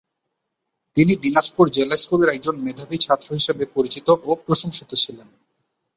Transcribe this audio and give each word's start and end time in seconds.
তিনি 0.95 1.13
দিনাজপুর 1.15 1.65
জেলা 1.69 1.97
স্কুলের 1.97 2.29
একজন 2.29 2.55
মেধাবী 2.61 2.97
ছাত্র 2.97 3.27
হিসেবে 3.33 3.63
পরিচিতি 3.75 4.11
ও 4.23 4.31
প্রশংসিত 4.45 4.91
ছিলেন। 4.95 5.27